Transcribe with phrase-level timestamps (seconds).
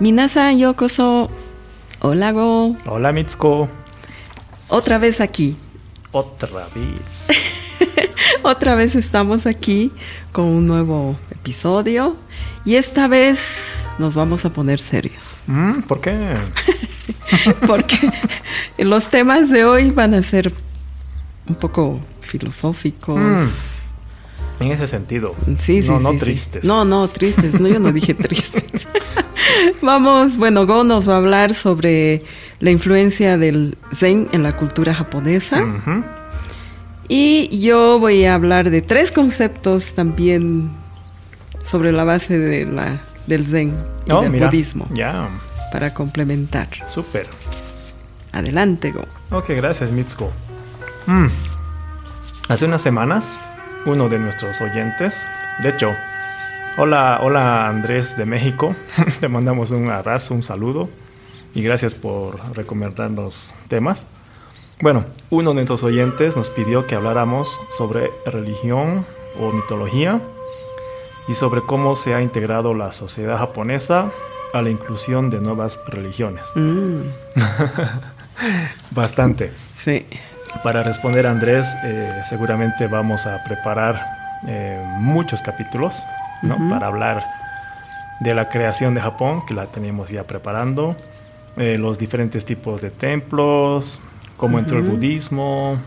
[0.00, 1.28] Minasan yokoso.
[2.00, 2.74] Hola Go.
[2.86, 3.68] Hola Mitsuko.
[4.68, 5.58] Otra vez aquí.
[6.10, 7.28] Otra vez.
[8.42, 9.92] Otra vez estamos aquí
[10.32, 12.16] con un nuevo episodio
[12.64, 15.40] y esta vez nos vamos a poner serios.
[15.46, 16.16] Mm, ¿Por qué?
[17.66, 17.98] Porque
[18.78, 20.50] los temas de hoy van a ser
[21.46, 23.18] un poco filosóficos.
[23.18, 24.62] Mm.
[24.64, 25.34] En ese sentido.
[25.58, 26.24] Sí, sí, no, no sí, sí.
[26.24, 26.64] tristes.
[26.64, 27.60] No, no, tristes.
[27.60, 28.88] No, yo no dije tristes.
[29.82, 32.22] Vamos, bueno, Go nos va a hablar sobre
[32.60, 35.64] la influencia del Zen en la cultura japonesa.
[37.08, 40.70] Y yo voy a hablar de tres conceptos también
[41.64, 43.74] sobre la base de la, del Zen
[44.06, 44.46] y Oh, del mira.
[44.46, 45.28] budismo Ya,
[45.72, 46.68] para complementar.
[46.88, 47.26] súper.
[48.32, 49.04] Adelante, Go.
[49.32, 50.30] Ok, gracias Mitsuko.
[51.06, 51.26] Mm.
[52.48, 53.36] Hace unas semanas,
[53.86, 55.26] uno de nuestros oyentes,
[55.62, 55.92] de hecho,
[56.80, 58.74] hola, hola Andrés de México,
[59.20, 60.88] le mandamos un abrazo, un saludo
[61.54, 64.06] y gracias por recomendarnos temas.
[64.80, 69.04] Bueno, uno de nuestros oyentes nos pidió que habláramos sobre religión
[69.38, 70.22] o mitología
[71.28, 74.10] y sobre cómo se ha integrado la sociedad japonesa
[74.54, 76.46] a la inclusión de nuevas religiones.
[76.54, 77.00] Mm,
[78.92, 79.52] Bastante.
[79.76, 80.06] sí.
[80.64, 84.04] Para responder a Andrés, eh, seguramente vamos a preparar
[84.48, 86.02] eh, muchos capítulos
[86.42, 86.56] ¿no?
[86.56, 86.68] Ujú.
[86.70, 87.24] para hablar
[88.20, 90.96] de la creación de Japón, que la tenemos ya preparando,
[91.56, 94.00] eh, los diferentes tipos de templos,
[94.36, 94.96] cómo entró el Ujú.
[94.96, 95.80] budismo,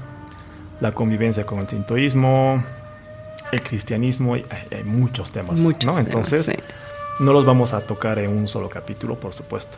[0.80, 2.64] la convivencia con el sintoísmo,
[3.52, 5.60] el cristianismo, y hay, hay muchos temas.
[5.60, 5.94] Muchos ¿no?
[5.94, 6.54] temas, Entonces, sí.
[7.20, 9.78] no los vamos a tocar en un solo capítulo, por supuesto.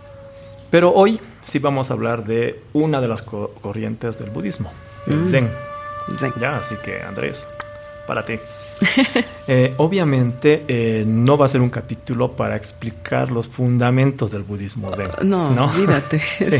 [0.72, 4.72] Pero hoy sí vamos a hablar de una de las co- corrientes del budismo,
[5.08, 5.28] el Mm.
[5.28, 5.50] Zen.
[6.20, 6.34] Zen.
[6.40, 7.48] Ya, así que Andrés,
[8.08, 8.40] para ti.
[9.48, 14.92] Eh, obviamente eh, no va a ser un capítulo para explicar los fundamentos del budismo
[14.92, 15.12] Zen.
[15.22, 16.20] No, olvídate.
[16.40, 16.60] Sí,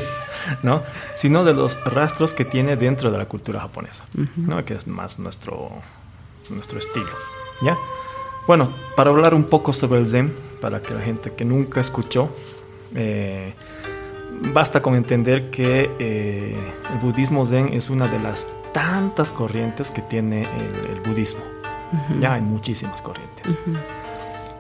[0.62, 0.84] ¿no?
[1.16, 4.06] Sino de los rastros que tiene dentro de la cultura japonesa.
[4.38, 4.64] ¿no?
[4.64, 5.72] que es más nuestro,
[6.52, 7.10] nuestro estilo.
[7.64, 7.76] ¿ya?
[8.46, 10.32] Bueno, para hablar un poco sobre el Zen,
[10.62, 12.30] para que la gente que nunca escuchó,
[12.94, 13.56] eh,
[14.54, 20.44] basta con entender que el budismo Zen es una de las tantas corrientes que tiene
[20.44, 21.55] el, el budismo.
[22.20, 23.56] Ya hay muchísimas corrientes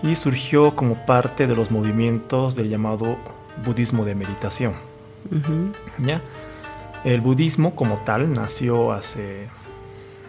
[0.03, 3.18] y surgió como parte de los movimientos del llamado
[3.66, 4.73] budismo de meditación.
[5.97, 6.22] ¿ya?
[7.03, 9.47] El budismo como tal nació hace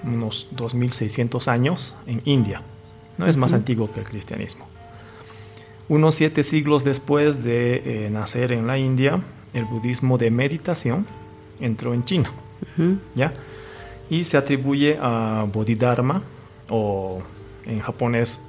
[0.04, 2.62] unos 2600 años en India.
[3.18, 4.66] No es más antiguo que el cristianismo.
[5.88, 9.22] Unos siete siglos después de eh, nacer en la India,
[9.54, 11.06] el budismo de meditación
[11.60, 12.30] entró en China.
[13.14, 13.32] ¿ya?
[14.10, 16.22] Y se atribuye a Bodhidharma,
[16.68, 17.22] o
[17.64, 18.42] en japonés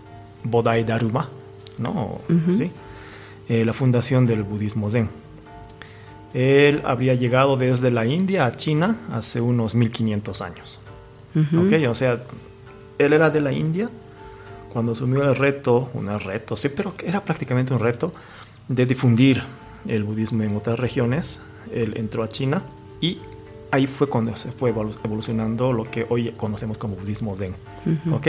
[0.43, 1.29] Bodai Dharma,
[1.77, 2.19] ¿no?
[2.49, 2.71] ¿Sí?
[3.49, 5.09] Eh, la fundación del budismo Zen.
[6.33, 10.79] Él habría llegado desde la India a China hace unos 1500 años.
[11.35, 11.65] Ujú.
[11.65, 11.89] ¿ok?
[11.89, 12.21] O sea,
[12.97, 13.89] él era de la India
[14.69, 18.13] cuando asumió el reto, un reto, sí, pero que era prácticamente un reto
[18.67, 19.43] de difundir
[19.87, 21.41] el budismo en otras regiones.
[21.71, 22.63] Él entró a China
[23.01, 23.19] y
[23.71, 27.55] ahí fue cuando se fue evolu- evolucionando lo que hoy conocemos como budismo zen.
[27.85, 28.15] Ujú.
[28.15, 28.27] ¿ok?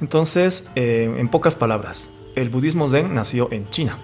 [0.00, 3.96] Entonces, eh, en pocas palabras, el budismo zen nació en China.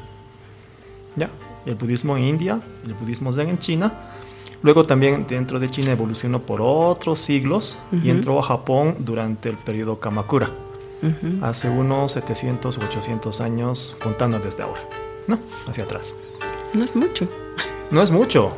[1.16, 1.28] ¿Ya?
[1.66, 3.92] El budismo en India, el budismo zen en China.
[4.62, 8.08] Luego también dentro de China evolucionó por otros siglos y Ujú.
[8.08, 10.50] entró a Japón durante el periodo Kamakura,
[11.02, 11.44] Ujú.
[11.44, 14.82] hace unos 700 u 800 años, contando desde ahora,
[15.26, 15.38] ¿no?
[15.68, 16.14] Hacia atrás.
[16.74, 17.28] No es mucho.
[17.92, 18.52] No es mucho,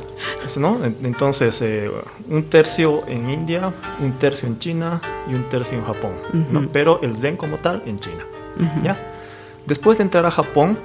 [0.59, 0.85] ¿no?
[0.85, 1.91] En- Entonces, eh,
[2.31, 5.01] un tercio en India, un tercio en China
[5.31, 6.13] y un tercio en Japón,
[6.53, 6.69] ¿no?
[6.73, 8.25] Pero el Zen como tal en China.
[8.85, 8.97] ¿ya?
[9.67, 10.79] Después de entrar a Japón,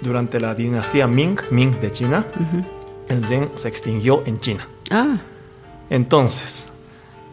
[0.00, 2.24] durante la dinastía Ming, Ming de China,
[3.08, 4.68] el Zen se extinguió en China.
[4.90, 5.18] Ah,
[5.90, 6.68] Entonces,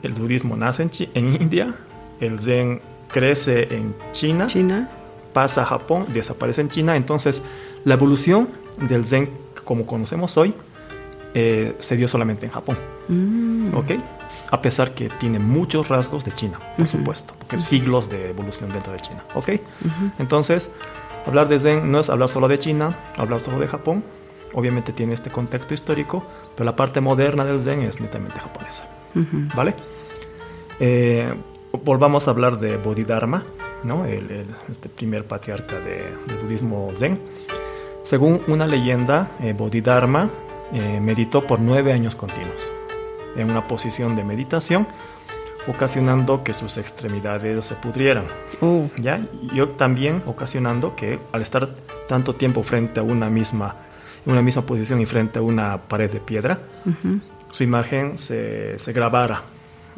[0.03, 1.73] el budismo nace en, Chi- en India,
[2.19, 2.81] el Zen
[3.11, 4.89] crece en China, China.
[5.33, 6.95] pasa a Japón, desaparece en China.
[6.95, 7.41] Entonces,
[7.85, 8.49] la evolución
[8.87, 9.29] del Zen
[9.71, 10.53] como conocemos hoy
[11.33, 12.77] eh, se dio solamente en Japón,
[13.07, 13.73] Mm.
[13.73, 13.91] ¿ok?
[14.51, 18.91] A pesar que tiene muchos rasgos de China, por supuesto, porque siglos de evolución dentro
[18.91, 19.49] de China, ¿ok?
[20.19, 20.71] Entonces,
[21.25, 24.03] hablar de Zen no es hablar solo de China, hablar solo de Japón.
[24.53, 26.21] Obviamente tiene este contexto histórico,
[26.55, 28.89] pero la parte moderna del Zen es netamente japonesa.
[29.55, 29.73] ¿Vale?
[30.81, 31.33] Eh,
[31.85, 33.43] volvamos a hablar de Bodhidharma,
[33.83, 34.03] ¿no?
[34.05, 37.19] El- el- este primer patriarca de- del budismo Zen.
[38.03, 40.29] Según una leyenda, eh, Bodhidharma
[40.73, 42.71] eh, meditó por nueve años continuos
[43.35, 44.87] en una posición de meditación
[45.67, 48.25] ocasionando que sus extremidades se pudrieran.
[48.61, 48.89] Oh.
[48.97, 49.19] ¿Ya?
[49.53, 51.69] Y también ocasionando que al estar
[52.07, 53.75] tanto tiempo frente a una misma,
[54.25, 56.59] una misma posición y frente a una pared de piedra,
[57.51, 59.43] su imagen se, se, grabara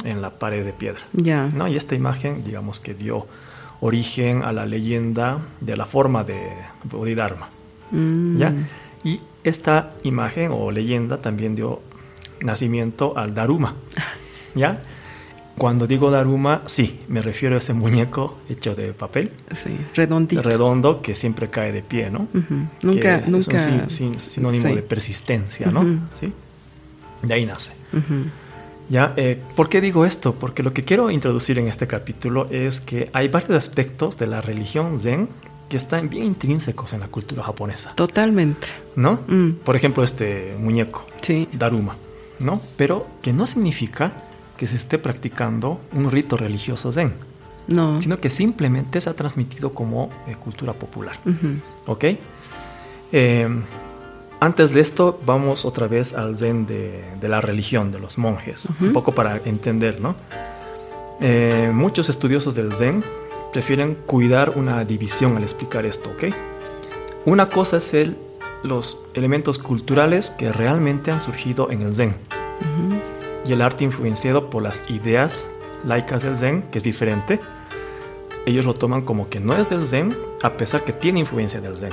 [0.04, 1.02] en la pared de piedra.
[1.14, 1.48] Ya.
[1.54, 1.70] ¿no?
[1.70, 3.26] Y esta imagen, digamos que dio
[3.80, 6.40] origen a la leyenda de la forma de
[6.84, 7.50] Bodhidharma.
[7.94, 8.38] Mm.
[8.38, 8.54] ¿ya?
[9.04, 11.82] Y esta imagen o leyenda también dio
[12.42, 13.76] nacimiento al Daruma.
[14.56, 14.82] ¿Ya?
[15.58, 19.32] Cuando digo Daruma, sí, me refiero a ese muñeco hecho de papel.
[19.52, 20.42] Sí, redondito.
[20.42, 22.28] Redondo que siempre cae de pie, ¿no?
[22.34, 22.68] Ujú.
[22.82, 23.58] Nunca, Que nunca.
[23.58, 24.76] Es un sin- sin- sinónimo Sí.
[24.76, 25.84] de persistencia, ¿no?
[26.20, 26.34] ¿Sí?
[27.22, 27.74] De ahí nace.
[27.94, 28.26] Ujú.
[28.90, 29.14] ¿Ya?
[29.16, 30.34] Eh, ¿Por qué digo esto?
[30.34, 34.42] Porque lo que quiero introducir en este capítulo es que hay varios aspectos de la
[34.42, 35.30] religión zen
[35.74, 38.68] que están bien intrínsecos en la cultura japonesa, Totalmente.
[38.96, 39.22] ¿no?
[39.28, 39.54] Mm.
[39.66, 41.50] Por ejemplo, este muñeco, Sí.
[41.52, 41.96] Daruma,
[42.38, 42.62] ¿no?
[42.78, 44.12] Pero que no significa
[44.56, 47.16] que se esté practicando un rito religioso zen,
[47.68, 48.00] No.
[48.04, 51.18] sino que simplemente se ha transmitido como eh, cultura popular.
[51.26, 51.58] Ujú.
[51.88, 52.04] ¿Ok?
[53.12, 53.64] Eh,
[54.40, 58.70] antes de esto, vamos otra vez al zen de, de la religión, de los monjes,
[58.80, 60.16] un poco para entender, ¿no?
[61.22, 63.02] Eh, muchos estudiosos del zen
[63.52, 66.34] prefieren cuidar una división al explicar esto, ¿ok?
[67.26, 68.18] Una cosa es el,
[68.64, 72.16] los elementos culturales que realmente han surgido en el zen
[73.46, 75.46] y el arte influenciado por las ideas
[75.86, 77.40] laicas del zen, que es diferente.
[78.46, 80.10] Ellos lo toman como que no es del zen,
[80.42, 81.92] a pesar que tiene influencia del zen.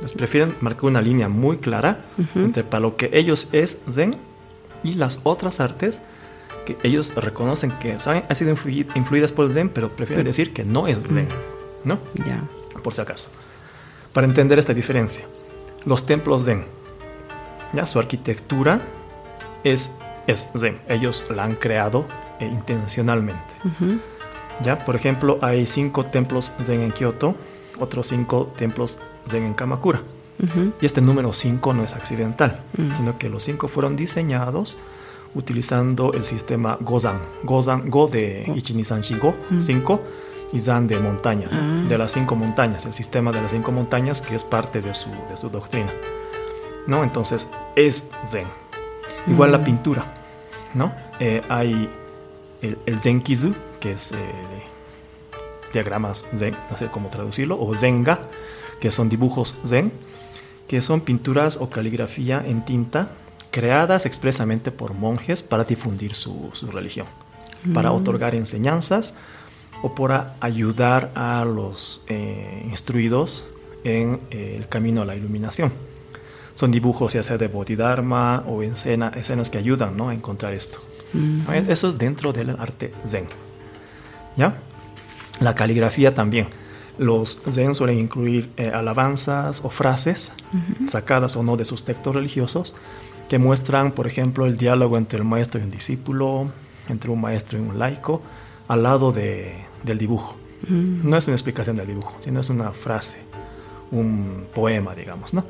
[0.00, 2.04] Les prefieren marcar una línea muy clara
[2.34, 4.16] entre para lo que ellos es zen
[4.82, 6.02] y las otras artes
[6.64, 10.52] que ellos reconocen que saben, han sido influid- influidas por el zen, pero prefieren decir
[10.52, 11.28] que no es zen,
[11.84, 11.98] ¿no?
[12.26, 12.42] Ya.
[12.82, 13.30] por si acaso.
[14.12, 15.24] Para entender esta diferencia,
[15.84, 16.64] los templos zen,
[17.72, 18.78] ya su arquitectura
[19.64, 19.90] es,
[20.26, 20.80] es zen.
[20.88, 22.06] Ellos la han creado
[22.40, 23.52] eh, intencionalmente.
[23.64, 23.98] Ujú.
[24.62, 27.34] Ya, por ejemplo, hay cinco templos zen en Kioto,
[27.78, 28.98] otros cinco templos
[29.28, 30.02] zen en Kamakura.
[30.42, 30.72] Ujú.
[30.80, 32.90] Y este número 5 no es accidental, Mm.
[32.96, 34.76] sino que los cinco fueron diseñados
[35.34, 37.20] utilizando el sistema Gozan.
[37.44, 38.54] Gozan, Go de Go.
[38.54, 39.60] Ichinisanshi Go, Mm.
[39.60, 40.02] 5,
[40.52, 41.48] y Zan de montaña.
[41.50, 41.88] Ah.
[41.88, 45.08] de las cinco montañas, el sistema de las cinco montañas que es parte de su,
[45.10, 45.90] de su doctrina.
[46.86, 47.02] ¿no?
[47.04, 48.46] Entonces, es Zen.
[49.28, 49.64] Igual la Mm.
[49.64, 50.04] pintura,
[50.74, 50.92] ¿no?
[51.20, 51.88] Eh, hay
[52.60, 54.16] el, el Zenkizu, que es eh,
[55.72, 58.20] diagramas Zen, no sé cómo traducirlo, o Zenga,
[58.80, 59.92] que son dibujos Zen,
[60.68, 63.10] que son pinturas o caligrafía en tinta
[63.52, 67.06] creadas expresamente por monjes para difundir su, su religión,
[67.72, 67.94] para Mm.
[67.94, 69.14] otorgar enseñanzas
[69.82, 73.46] o para ayudar a los eh, instruidos
[73.84, 75.72] en eh, el camino a la iluminación.
[76.54, 80.08] Son dibujos ya sea de Bodhidharma o escena- escenas que ayudan ¿no?
[80.10, 80.78] a encontrar esto.
[81.12, 81.40] Mm.
[81.52, 83.26] Eh, Eso es dentro del arte zen.
[84.36, 84.54] ¿Ya?
[85.40, 86.48] La caligrafía también.
[86.98, 90.32] Los zen suelen incluir eh, alabanzas o frases,
[90.86, 92.74] sacadas o no de sus textos religiosos,
[93.32, 96.50] que muestran, por ejemplo, el diálogo entre el maestro y un discípulo,
[96.90, 98.20] entre un maestro y un laico,
[98.68, 100.36] al lado de- del dibujo.
[100.68, 101.08] Mm.
[101.08, 103.20] No es una explicación del dibujo, sino es una frase,
[103.90, 105.44] un poema, digamos, ¿no?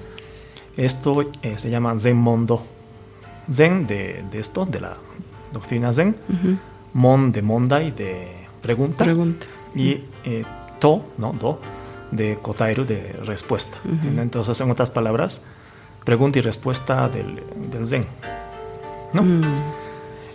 [0.76, 2.62] Esto eh, se llama Zen Mondo.
[3.52, 4.96] Zen de, de esto, de la
[5.52, 6.14] doctrina Zen.
[6.28, 6.56] Ujú.
[6.94, 8.28] Mon de Mondai, de
[8.62, 9.02] pregunta.
[9.02, 9.44] Pregunta.
[9.74, 10.44] Y eh,
[10.78, 11.32] To, ¿no?
[11.32, 11.58] Do,
[12.12, 13.76] de Kotairu, de respuesta.
[13.84, 14.20] Ujú.
[14.20, 15.42] Entonces, en otras palabras,
[16.04, 18.06] pregunta y respuesta del, del Zen.
[19.12, 19.22] ¿No?
[19.22, 19.40] Mm.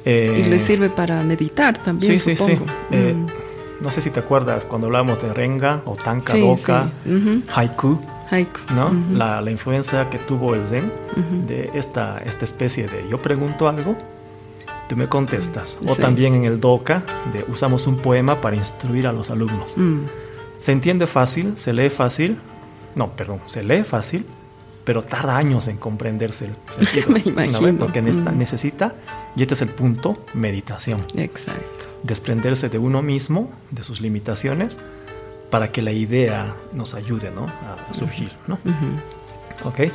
[0.05, 2.43] Eh, Y le sirve para meditar también, Sí, sí, sí.
[2.55, 2.65] supongo.
[2.91, 3.25] Eh, Mm.
[3.79, 7.43] No sé si te acuerdas cuando hablamos de Renga o Tanka Sí, Doka, sí.
[7.53, 8.59] Haiku, Haiku.
[8.73, 8.91] ¿no?
[9.15, 10.91] La, la influencia que tuvo el Zen
[11.45, 13.95] de esta, esta especie de yo pregunto algo,
[14.89, 15.77] tú me contestas.
[15.85, 16.01] O Sí.
[16.01, 19.77] también en el Doka, de usamos un poema para instruir a los alumnos.
[19.77, 20.05] Mm.
[20.57, 22.39] Se entiende fácil, se lee fácil,
[22.95, 24.25] no, perdón, se lee fácil,
[24.87, 27.09] pero tarda años en comprenderse el sentido.
[27.09, 27.77] Me imagino.
[27.77, 28.37] Porque necesita, Mm.
[28.37, 28.95] necesita,
[29.35, 31.61] y este es el punto, meditación Exacto.
[32.03, 34.77] desprenderse de uno mismo, de sus limitaciones,
[35.49, 37.45] para que la idea nos ayude ¿no?
[37.89, 38.31] a surgir.
[38.47, 38.57] ¿no?
[39.65, 39.91] ¿Ok?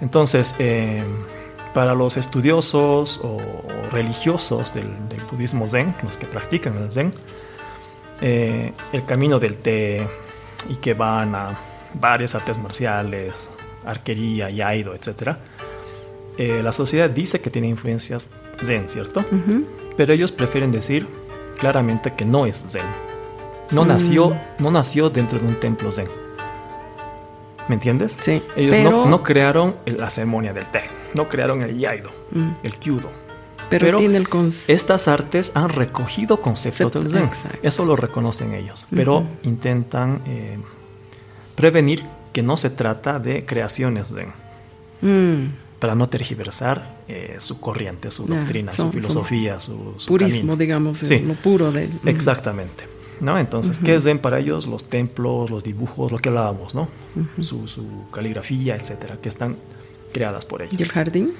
[0.00, 1.00] Entonces, eh,
[1.72, 7.12] para los estudiosos o, o religiosos del, del budismo zen, los que practican el zen,
[8.20, 10.04] eh, el camino del té
[10.68, 11.56] y que van a
[11.94, 13.52] varias artes marciales,
[13.84, 15.36] arquería, yaido, etc.,
[16.38, 18.28] eh, la sociedad dice que tiene influencias
[18.64, 19.20] zen, ¿cierto?
[19.20, 19.66] Ujú.
[19.96, 21.08] pero ellos prefieren decir
[21.58, 22.82] claramente que no es zen.
[23.72, 23.88] No Mm.
[23.88, 26.06] nació, no nació dentro de un templo zen.
[27.68, 28.16] ¿Me entiendes?
[28.20, 28.40] Sí.
[28.56, 30.82] Ellos pero, no, no crearon la ceremonia del té,
[31.14, 32.50] no crearon el yaido, Mm.
[32.62, 33.10] el kyudo,
[33.68, 34.26] Pero, tiene el
[34.68, 37.28] estas artes han recogido conceptos del Zen.
[37.62, 38.86] Eso lo reconocen ellos.
[38.94, 40.56] Pero intentan eh,
[41.54, 44.32] prevenir que no se trata de creaciones Zen.
[45.00, 45.54] Mm.
[45.78, 51.70] Para no tergiversar eh, su corriente, su doctrina, su filosofía, su, purismo, digamos, lo puro
[51.70, 51.88] de.
[52.04, 52.98] Exactamente.
[53.20, 53.38] ¿no?
[53.38, 54.66] Entonces, ¿qué es Zen para ellos?
[54.66, 56.88] Los templos, los dibujos, lo que hablábamos, ¿no?
[57.40, 59.56] su, caligrafía, etcétera, que están
[60.12, 60.78] creadas por ellos.
[60.78, 61.34] ¿Y el jardín?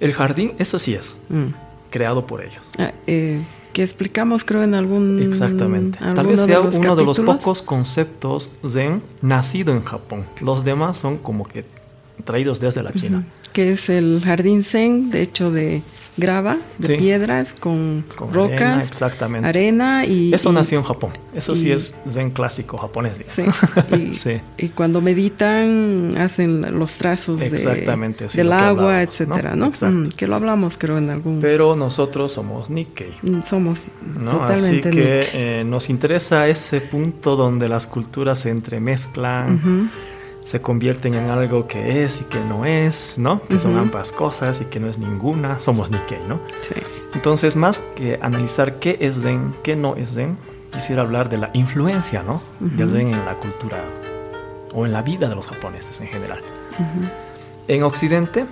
[0.00, 1.46] El jardín, eso sí es, mm.
[1.90, 2.62] creado por ellos.
[2.78, 5.20] Ah, eh, que explicamos, creo, en algún.
[5.22, 5.98] Exactamente.
[5.98, 10.24] Tal vez sea uno de los pocos conceptos Zen nacido en Japón.
[10.40, 11.64] Los demás son como que
[12.24, 13.24] traídos desde la China.
[13.52, 15.82] Que es el jardín Zen, de hecho, de
[16.16, 19.48] grava, de piedras, con, rocas, arena, exactamente.
[19.48, 20.34] arena y...
[20.34, 23.20] Eso nació en Japón, eso sí es zen clásico japonés.
[24.12, 24.40] Sí.
[24.58, 29.70] Y, cuando meditan hacen los trazos exactamente, del agua, etcétera, ¿no?
[29.70, 31.40] Mm, que lo hablamos creo en algún...
[31.40, 33.14] Pero nosotros somos Nikkei.
[33.22, 33.80] Mm, somos
[34.14, 39.90] totalmente Así que eh, nos interesa ese punto donde las culturas se entremezclan
[40.42, 43.42] se convierten en algo que es y que no es, ¿no?
[43.42, 46.40] Que son ambas cosas y que no es ninguna, somos Nikkei, ¿no?
[46.68, 46.80] Sí.
[47.14, 50.36] Entonces, más que analizar qué es Zen, qué no es Zen,
[50.72, 52.42] quisiera hablar de la influencia, ¿no?
[52.60, 53.78] Del Zen en la cultura
[54.74, 56.40] o en la vida de los japoneses en general.
[57.68, 58.46] En Occidente,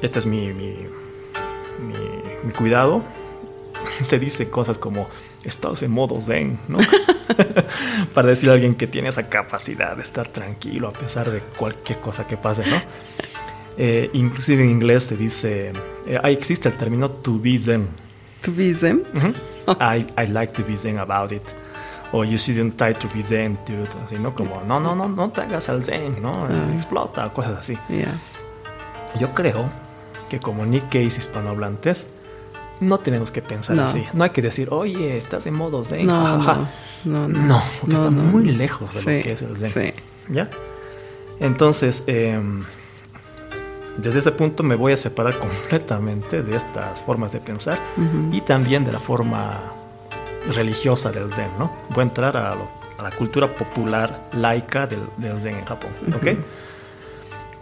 [0.00, 0.76] este es mi, mi,
[2.42, 3.02] mi cuidado,
[4.00, 5.08] se dice cosas como
[5.44, 6.78] estás en modo zen, ¿no?
[8.14, 12.00] Para decir a alguien que tiene esa capacidad de estar tranquilo a pesar de cualquier
[12.00, 12.80] cosa que pase, ¿no?
[13.76, 15.72] Eh, inclusive en inglés te dice,
[16.06, 17.88] eh, ahí existe el término to be zen.
[18.42, 19.02] To be zen?
[19.80, 21.42] I, I like to be zen about it.
[22.12, 23.88] O you shouldn't try to be zen, dude.
[24.04, 24.34] Así, ¿no?
[24.34, 26.44] Como, no, no, no, no te hagas al zen, ¿no?
[26.44, 26.72] Ah.
[26.74, 27.76] Explota, cosas así.
[29.18, 29.68] Yo creo
[30.28, 32.08] que como Nick Case hispanohablantes,
[32.80, 34.04] no tenemos que pensar así.
[34.12, 36.06] No hay que decir, oye, estás en modo zen.
[36.06, 36.68] No, no,
[37.04, 39.94] no, no, porque está muy lejos de lo que es el zen.
[40.28, 40.48] ¿Ya?
[41.40, 42.64] Entonces, em,
[43.98, 47.78] desde este punto me voy a separar completamente de estas formas de pensar
[48.30, 49.60] y también de la forma
[50.54, 51.72] religiosa del zen, ¿no?
[51.90, 52.54] Voy a entrar a,
[53.02, 55.02] la cultura popular laica del,
[55.38, 56.38] zen en Japón, ¿ok?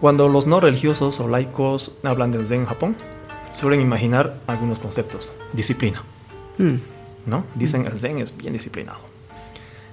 [0.01, 2.97] Cuando los no religiosos o laicos hablan del zen en Japón,
[3.53, 5.33] suelen imaginar algunos conceptos.
[5.53, 6.03] Disciplina.
[6.59, 6.77] Mm.
[7.27, 7.45] ¿No?
[7.55, 9.01] Dicen el Zen es bien disciplinado.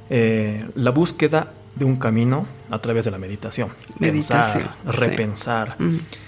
[0.10, 3.70] Eh, la búsqueda de un camino a través de la meditación.
[4.00, 4.64] Meditación.
[4.64, 5.78] Pensar, repensar,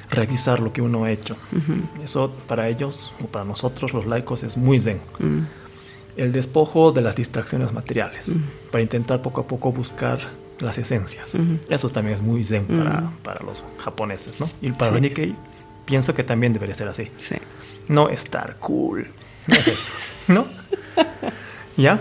[0.09, 1.35] revisar lo que uno ha hecho.
[2.03, 5.01] Eso para ellos o para nosotros los laicos es muy zen.
[6.15, 8.31] El despojo de las distracciones materiales
[8.71, 10.19] para intentar poco a poco buscar
[10.59, 11.35] las esencias.
[11.69, 14.49] Eso también es muy zen para, para, los japoneses, ¿no?
[14.61, 15.35] Y para los Nikkei
[15.91, 17.11] pienso que también debería ser así.
[17.17, 17.35] Sí.
[17.89, 19.07] No estar cool.
[19.47, 19.91] No es eso.
[20.29, 20.47] ¿No?
[21.75, 21.99] ¿Ya?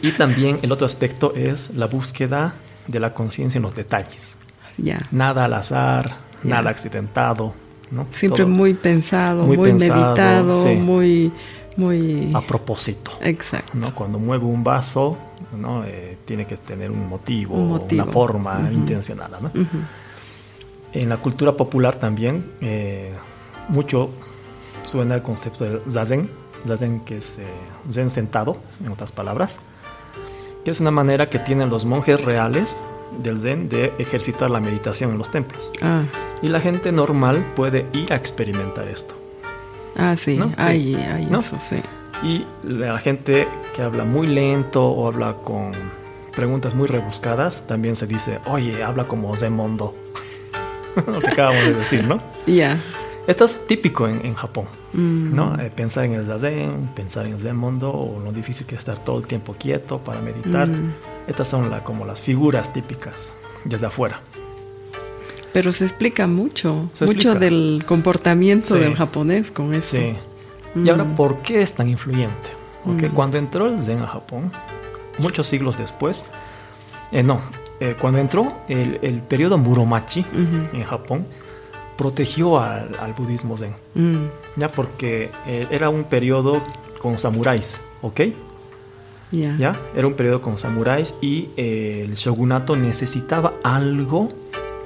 [0.00, 2.54] Y también el otro aspecto es la búsqueda
[2.86, 4.38] de la conciencia en los detalles.
[4.78, 5.02] Ya.
[5.10, 7.52] Nada al azar, nada accidentado.
[7.90, 8.06] ¿no?
[8.12, 11.30] Siempre muy pensado, muy, meditado, muy,
[11.76, 12.32] muy...
[12.32, 13.10] A propósito.
[13.20, 13.72] Exacto.
[13.74, 13.94] ¿no?
[13.94, 15.18] Cuando mueve un vaso,
[15.54, 15.84] ¿no?
[15.84, 19.38] Eh, tiene que tener un motivo, una forma intencionada.
[19.38, 19.50] ¿no?
[20.96, 23.12] En la cultura popular también eh,
[23.68, 24.08] mucho
[24.84, 26.30] suena el concepto del zazen,
[26.66, 27.44] zazen que es eh,
[27.92, 29.60] zen sentado, en otras palabras,
[30.64, 32.78] que es una manera que tienen los monjes reales
[33.22, 35.70] del zen de ejercitar la meditación en los templos.
[35.82, 36.04] Ah.
[36.40, 39.14] Y la gente normal puede ir a experimentar esto.
[39.96, 40.94] Ah, sí, hay,
[41.30, 41.76] eso, sí.
[42.22, 45.72] Y la gente que habla muy lento o habla con
[46.34, 49.94] preguntas muy rebuscadas, también se dice, oye, habla como Zen Mondo.
[51.06, 52.20] lo que acabamos de decir, ¿no?
[52.46, 52.80] Ya.
[53.26, 55.34] Esto es típico en, Japón, mm.
[55.34, 55.56] ¿no?
[55.58, 58.80] Eh, pensar en el zazen, pensar en el zen mundo, o lo difícil que es
[58.80, 60.68] estar todo el tiempo quieto para meditar.
[60.68, 60.94] Mm.
[61.26, 63.34] Estas son la, como las figuras típicas
[63.64, 64.20] desde afuera.
[65.52, 69.96] Pero se explica mucho, mucho del comportamiento del japonés con eso.
[69.96, 70.14] Sí.
[70.76, 71.16] Y ahora, mm.
[71.16, 72.48] ¿por qué es tan influyente?
[72.84, 74.52] Porque cuando entró el zen a Japón,
[75.18, 76.24] muchos siglos después,
[77.10, 77.40] eh, no,
[77.78, 80.24] eh, cuando entró el, periodo Muromachi
[80.72, 81.26] en Japón,
[81.96, 83.74] protegió al, budismo zen.
[83.94, 84.26] Mm.
[84.56, 86.62] Ya porque eh, era un periodo
[86.98, 88.20] con samuráis, ¿ok?
[89.32, 89.72] ¿Ya?
[89.94, 94.28] Era un periodo con samuráis y eh, el shogunato necesitaba algo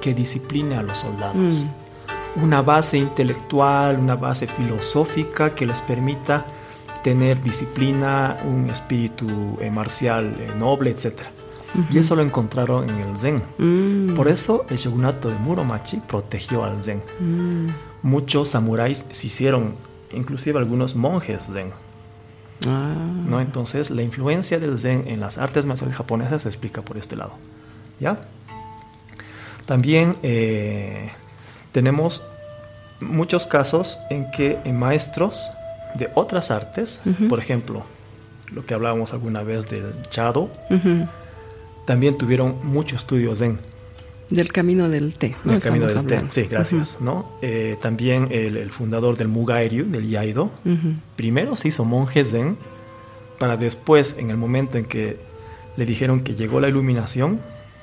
[0.01, 1.65] que discipline a los soldados.
[1.65, 2.43] Mm.
[2.43, 6.45] Una base intelectual, una base filosófica que les permita
[7.03, 10.95] tener disciplina, un espíritu marcial noble,
[11.73, 11.87] etcétera.
[11.91, 13.41] Y eso lo encontraron en el Zen.
[13.57, 14.15] Mm.
[14.15, 16.99] Por eso el shogunato de Muromachi protegió al Zen.
[17.19, 17.67] Mm.
[18.03, 19.75] Muchos samuráis se hicieron
[20.13, 21.71] inclusive algunos monjes zen.
[22.67, 22.93] Ah,
[23.27, 23.41] ¿no?
[23.41, 27.33] Entonces, la influencia del zen en las artes marciales japonesas se explica por este lado.
[27.99, 28.21] ¿Ya?
[29.65, 31.09] También eh,
[31.71, 32.23] tenemos
[32.99, 35.51] muchos casos en que maestros
[35.95, 37.83] de otras artes, por ejemplo,
[38.51, 41.07] lo que hablábamos alguna vez del Chado, ujú.
[41.85, 43.59] También tuvieron mucho estudio zen.
[44.29, 45.35] Del camino del té.
[45.43, 45.53] ¿no?
[45.53, 46.31] El camino del Estamos hablando.
[46.33, 46.97] sí, gracias.
[47.01, 47.25] ¿no?
[47.41, 50.93] Eh, también el, el fundador del Mugairyu, del Yaido, Ujú.
[51.17, 52.55] primero se hizo monje zen
[53.39, 55.17] para después, en el momento en que
[55.75, 57.39] le dijeron que llegó la iluminación,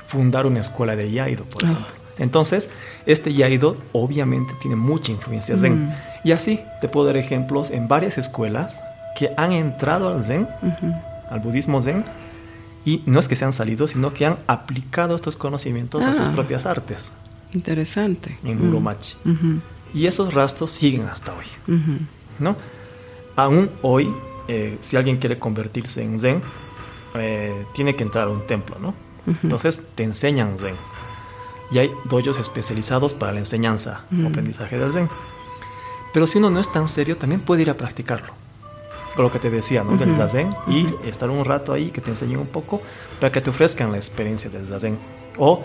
[0.06, 1.70] fundar una escuela de Yaido, por Ah.
[1.72, 1.92] ejemplo.
[2.18, 2.68] Entonces,
[3.06, 5.86] este Yaido obviamente tiene mucha influencia zen.
[5.88, 5.92] Mm.
[6.24, 8.80] Y así te puedo dar ejemplos en varias escuelas
[9.18, 10.94] que han entrado al zen, Ujú.
[11.30, 12.04] al budismo zen,
[12.84, 16.28] y no es que se han salido, sino que han aplicado estos conocimientos a sus
[16.28, 16.32] Ah.
[16.34, 17.12] propias artes
[17.52, 18.38] Interesante.
[18.44, 18.66] en Mm.
[18.66, 19.16] Muromachi.
[19.24, 19.60] Ujú.
[19.94, 21.98] Y esos rastros siguen hasta hoy, Ujú.
[22.38, 22.56] ¿no?
[23.36, 24.12] Aún hoy,
[24.48, 26.40] eh, si alguien quiere convertirse en Zen,
[27.14, 28.94] eh, tiene que entrar a un templo, ¿no?
[29.42, 30.74] Entonces te enseñan Zen.
[31.70, 35.08] Y hay dojos especializados para la enseñanza o aprendizaje del Zen.
[36.14, 38.32] Pero si uno no es tan serio, también puede ir a practicarlo.
[39.18, 39.96] Con lo que te decía, ¿no?
[39.96, 40.18] Del Ujú.
[40.20, 42.80] Zazen, ir, estar un rato ahí, que te enseñen un poco,
[43.18, 44.96] para que te ofrezcan la experiencia del Zazen.
[45.38, 45.60] O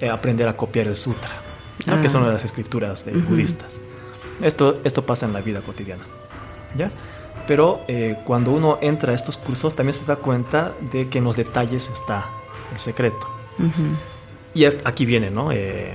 [0.00, 1.28] eh, aprender a copiar el Sutra,
[1.86, 2.00] ¿no?
[2.00, 2.08] que Ah.
[2.08, 3.28] son una de las escrituras de Ujú.
[3.28, 3.78] budistas.
[4.40, 6.02] Esto, esto pasa en la vida cotidiana.
[6.78, 6.90] ¿Ya?
[7.46, 11.24] Pero eh, cuando uno entra a estos cursos, también se da cuenta de que en
[11.24, 12.24] los detalles está
[12.72, 13.28] el secreto.
[13.58, 13.82] Ujú.
[14.54, 15.52] Y a- aquí viene, ¿no?
[15.52, 15.94] Eh,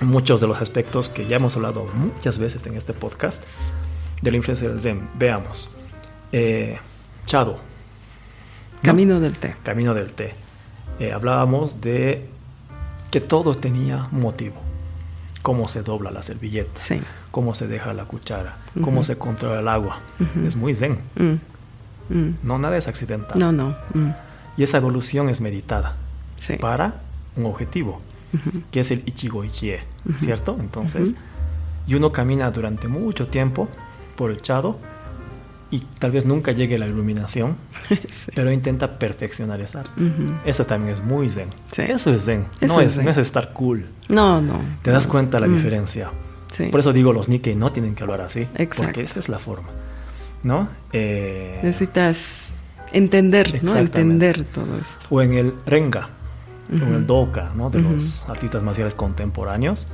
[0.00, 3.42] muchos de los aspectos que ya hemos hablado muchas veces en este podcast
[4.22, 5.08] de la influencia del Zen.
[5.18, 5.76] Veamos.
[6.36, 6.76] Eh,
[7.26, 7.58] Chado, ¿no?
[8.82, 9.54] Camino del té.
[9.62, 10.34] Camino del té.
[10.98, 12.28] Eh, hablábamos de
[13.12, 14.56] que todo tenía motivo.
[15.42, 17.00] Cómo se dobla la servilleta, Sí.
[17.30, 20.00] cómo se deja la cuchara, cómo se controla el agua.
[20.44, 20.98] Es muy zen.
[21.14, 22.14] Mm.
[22.14, 22.36] Mm.
[22.42, 23.38] No, nada es accidental.
[23.38, 23.76] No, no.
[23.94, 24.10] Mm.
[24.56, 25.94] Y esa evolución es meditada
[26.40, 26.56] Sí.
[26.56, 26.94] para
[27.36, 28.00] un objetivo,
[28.72, 29.80] que es el Ichigo Ichie,
[30.18, 30.56] ¿cierto?
[30.58, 31.14] Entonces,
[31.86, 33.68] y uno camina durante mucho tiempo
[34.16, 34.80] por el chado
[35.74, 37.56] y tal vez nunca llegue la iluminación,
[37.88, 38.30] Sí.
[38.34, 39.90] pero intenta perfeccionar esa arte.
[40.44, 41.48] Eso también es muy zen.
[41.72, 41.82] Sí.
[41.82, 42.46] Eso es zen.
[42.60, 43.04] Eso no, es zen.
[43.04, 43.86] no es estar cool.
[44.08, 44.60] No, no.
[44.82, 45.12] Te das no.
[45.12, 46.10] cuenta la diferencia.
[46.52, 46.66] Sí.
[46.66, 48.42] Por eso digo, los Nikkei no tienen que hablar así.
[48.54, 48.82] Exacto.
[48.84, 49.68] Porque esa es la forma.
[50.44, 50.68] ¿No?
[50.92, 52.50] Eh, Necesitas
[52.92, 53.74] entender, ¿no?
[53.76, 55.06] Entender todo esto.
[55.10, 56.10] o en el Renga,
[56.70, 57.70] o en el Doka, ¿no?
[57.70, 59.88] De los artistas marciales contemporáneos.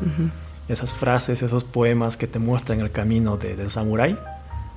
[0.69, 4.19] Esas frases, esos poemas que te muestran el camino de- del samurái,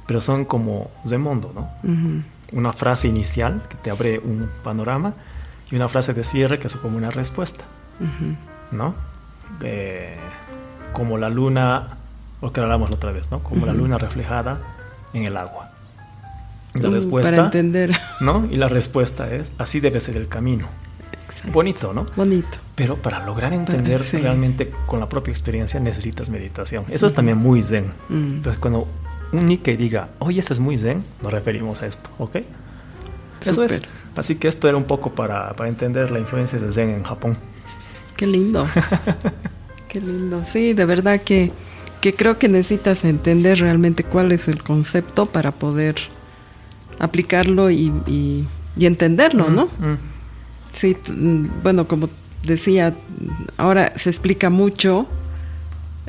[0.07, 1.69] pero son como Zemondo, ¿no?
[1.83, 2.21] Ujú.
[2.53, 5.13] Una frase inicial que te abre un panorama
[5.71, 7.63] y una frase de cierre que es como una respuesta,
[7.99, 8.35] Ujú.
[8.75, 8.95] ¿no?
[9.61, 10.17] Eh,
[10.91, 11.97] como la luna,
[12.41, 13.39] lo que hablamos la otra vez, ¿no?
[13.39, 13.81] Como la Ujú.
[13.81, 14.59] luna reflejada
[15.13, 15.69] en el agua.
[16.73, 17.95] La Mm, respuesta, Para entender.
[18.19, 18.45] ¿no?
[18.49, 20.67] Y la respuesta es, así debe ser el camino.
[21.25, 21.51] Exacto.
[21.51, 22.05] Bonito, ¿no?
[22.15, 22.57] Bonito.
[22.75, 24.17] Pero para lograr entender sí.
[24.17, 26.85] realmente con la propia experiencia necesitas meditación.
[26.89, 27.93] Eso es también muy zen.
[28.09, 28.27] Mm.
[28.35, 28.87] Entonces cuando
[29.33, 32.37] un Nikkei diga, oye, eso es muy zen, nos referimos a esto, ¿ok?
[33.45, 33.81] Eso es.
[34.15, 37.37] Así que esto era un poco para, para entender la influencia del zen en Japón.
[38.15, 38.67] Qué lindo.
[39.89, 40.43] Qué lindo.
[40.45, 41.51] Sí, de verdad que,
[41.99, 45.95] que creo que necesitas entender realmente cuál es el concepto para poder
[46.99, 49.65] aplicarlo y, y- y entenderlo, ¿no?
[49.65, 49.97] Mm,
[50.71, 52.09] Sí, t- mm, bueno, como
[52.43, 52.95] decía,
[53.57, 55.07] ahora se explica mucho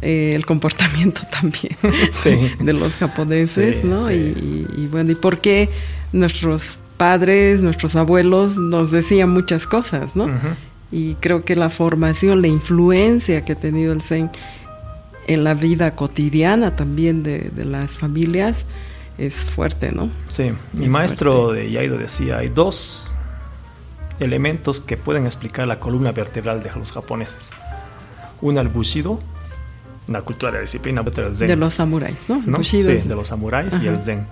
[0.03, 1.77] eh, el comportamiento también
[2.13, 2.51] Sí.
[2.61, 4.09] de los japoneses, Sí, ¿no?
[4.09, 4.67] sí.
[4.77, 5.69] Y, bueno, y por qué
[6.13, 10.29] nuestros padres, nuestros abuelos nos decían muchas cosas, ¿no?
[10.93, 14.31] Y creo que la formación, la influencia que ha tenido el Zen
[15.27, 18.65] en la vida cotidiana también de, de las familias
[19.19, 20.11] es fuerte, ¿no?
[20.29, 21.63] Sí, mi Es maestro fuerte.
[21.63, 23.13] de Yaido decía, hay dos
[24.21, 27.51] elementos que pueden explicar la columna vertebral de los japoneses.
[28.41, 29.19] Una el Bushido,
[30.09, 31.49] la cultura de disciplina, otra el Zen.
[31.49, 32.43] De los samuráis, ¿no?
[32.47, 32.63] ¿no?
[32.65, 34.27] Sí, de los samuráis y el Zen.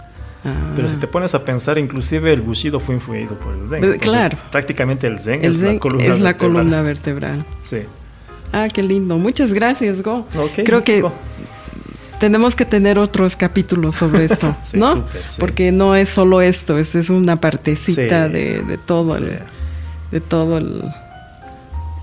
[0.45, 0.73] Ah.
[0.75, 3.85] Pero si te pones a pensar, inclusive el Bushido fue influido por el Zen.
[3.85, 4.39] Entonces, claro.
[4.51, 6.53] Prácticamente el Zen el es Zen la columna es la vertebral.
[6.53, 7.47] columna vertebral.
[7.63, 7.79] Sí.
[8.53, 9.17] Ah, qué lindo.
[9.19, 10.27] Muchas gracias, Go.
[10.37, 11.13] Ok, Creo que chico.
[12.21, 14.97] tenemos que tener otros capítulos sobre esto, Sí, ¿no?
[15.29, 15.39] sí.
[15.39, 19.39] Porque no es solo esto, esta es una partecita Sí, de, de todo el,
[20.11, 20.83] de todo el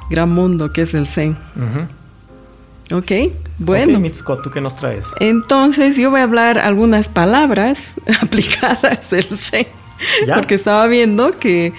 [0.09, 1.37] gran mundo que es el Zen.
[1.55, 1.87] Ujú.
[2.91, 3.11] Ok,
[3.59, 3.97] bueno.
[3.97, 5.07] Ok, Mitsuko, ¿tú qué nos traes?
[5.19, 9.67] Entonces yo voy a hablar algunas palabras aplicadas del Zen.
[10.25, 10.35] ¿Ya?
[10.35, 11.73] Porque estaba viendo que,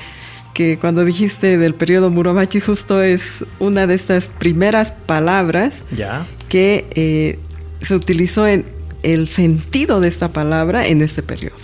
[0.54, 6.26] que cuando dijiste del periodo Muromachi justo es una de estas primeras palabras Ya.
[6.48, 7.38] que eh,
[7.80, 8.66] se utilizó en
[9.02, 11.56] el sentido de esta palabra en este periodo.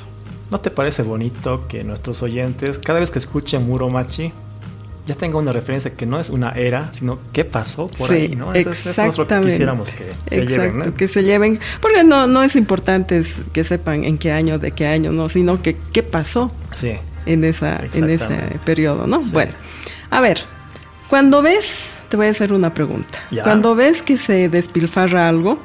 [0.51, 4.33] ¿No te parece bonito que nuestros oyentes, cada vez que escuchen Muromachi,
[5.07, 8.53] ya tenga una referencia que no es una era, sino qué pasó por ahí, ¿no?
[8.53, 10.95] Entonces, eso es lo que quisiéramos que se lleven, ¿no?
[10.95, 14.89] que se lleven, porque no, no es importante que sepan en qué año, de qué
[14.89, 16.53] año, no, sino que qué pasó
[17.25, 19.21] en, esa, en ese periodo, ¿no?
[19.21, 19.53] Bueno,
[20.11, 20.41] a ver,
[21.09, 25.59] cuando ves, te voy a hacer una pregunta, cuando ves que se despilfarra algo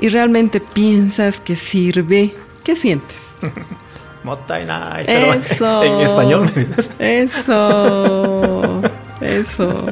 [0.00, 3.18] y realmente piensas que sirve, ¿qué sientes?
[4.22, 5.04] Mottainai.
[5.06, 5.82] Eso.
[5.82, 6.52] En español.
[6.98, 8.82] Eso.
[9.20, 9.86] Eso.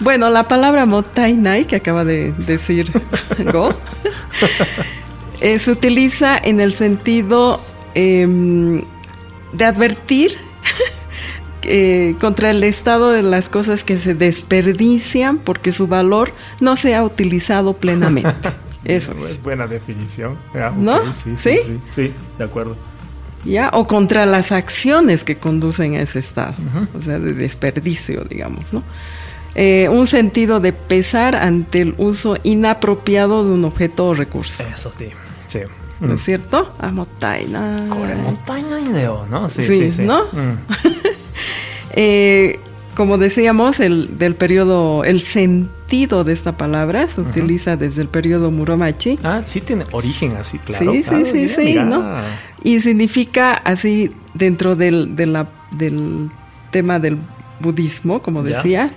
[0.00, 2.92] Bueno, la palabra mottainai que acaba de decir
[3.52, 3.70] Go
[5.40, 7.60] eh, se utiliza en el sentido
[7.94, 8.82] em,
[9.52, 10.36] de advertir
[11.62, 16.94] eh, contra el estado de las cosas que se desperdician porque su valor no se
[16.94, 18.52] ha utilizado plenamente.
[18.84, 19.42] Eso es.
[19.42, 20.38] buena definición.
[20.76, 21.12] ¿No?
[21.12, 22.76] sí, sí, sí, de acuerdo.
[23.46, 23.70] ¿Ya?
[23.72, 26.54] O contra las acciones que conducen a ese estado,
[26.98, 28.82] o sea, de desperdicio, digamos, ¿no?
[29.54, 34.62] Eh, un sentido de pesar ante el uso inapropiado de un objeto o recurso.
[34.70, 35.08] Eso sí,
[35.46, 35.60] sí.
[35.98, 36.24] ¿No es mm.
[36.24, 36.74] cierto?
[36.78, 37.86] A motaina.
[39.30, 39.48] ¿no?
[39.48, 40.02] Sí, sí, sí.
[40.02, 40.24] ¿no?
[40.24, 40.58] Mm.
[41.92, 42.60] eh,
[42.94, 45.22] como decíamos, el, del periodo, el
[45.86, 49.20] sentido de esta palabra se utiliza desde el periodo Muromachi.
[49.22, 50.92] Ah, sí tiene origen así, claro.
[50.92, 52.02] Sí, sí, sí, sí, ¿no?
[52.64, 56.28] Y significa así dentro del, del
[56.72, 57.18] tema del
[57.60, 58.90] budismo, como decía,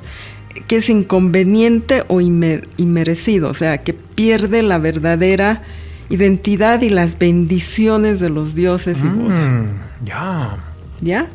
[0.67, 5.62] que es inconveniente o inmerecido, o sea, que pierde la verdadera
[6.10, 10.58] identidad y las bendiciones de los dioses y mm, Ya.
[11.02, 11.30] ¿Ya?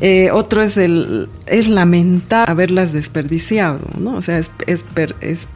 [0.00, 4.14] Eh, otro es el es lamentar haberlas desperdiciado, ¿no?
[4.14, 4.84] O sea, es, es,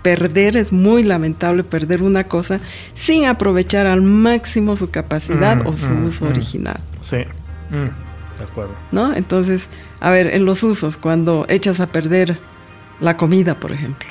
[0.02, 2.59] perder, es muy lamentable perder una cosa
[2.94, 6.28] sin aprovechar al máximo su capacidad mm, o su mm, uso mm.
[6.28, 6.81] original.
[7.02, 8.74] Sí, de acuerdo.
[8.90, 9.14] ¿No?
[9.14, 9.68] Entonces,
[10.00, 12.38] a ver, en los usos, cuando echas a perder
[13.00, 14.09] la comida, por ejemplo.